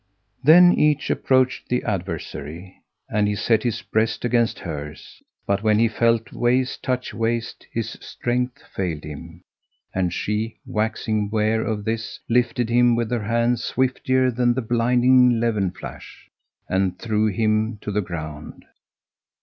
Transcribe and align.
Then 0.43 0.73
each 0.73 1.11
approached 1.11 1.69
the 1.69 1.83
adversary 1.83 2.75
and 3.07 3.27
he 3.27 3.35
set 3.35 3.61
his 3.61 3.83
breast 3.83 4.25
against 4.25 4.57
hers, 4.57 5.21
but 5.45 5.61
when 5.61 5.77
he 5.77 5.87
felt 5.87 6.33
waist 6.33 6.81
touch 6.81 7.13
waist, 7.13 7.67
his 7.71 7.91
strength 8.01 8.63
failed 8.75 9.03
him; 9.03 9.43
and 9.93 10.11
she, 10.11 10.57
waxing 10.65 11.29
ware 11.29 11.61
of 11.61 11.85
this, 11.85 12.19
lifted 12.27 12.67
him 12.67 12.95
with 12.95 13.11
her 13.11 13.21
hands 13.25 13.63
swiftlier 13.63 14.35
than 14.35 14.55
the 14.55 14.63
blinding 14.63 15.39
leven 15.39 15.69
flash, 15.69 16.31
and 16.67 16.97
threw 16.97 17.27
him 17.27 17.77
to 17.81 17.91
the 17.91 18.01
ground. 18.01 18.65